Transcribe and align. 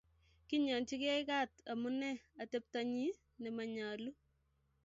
Kinyochikei 0.47 1.23
Kat 1.29 1.51
amune 1.71 2.09
ateptonyi 2.41 3.07
ne 3.39 3.49
manyolu 3.55 4.09